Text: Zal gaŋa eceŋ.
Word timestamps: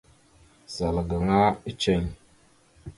Zal 0.75 0.97
gaŋa 1.09 1.41
eceŋ. 1.69 2.03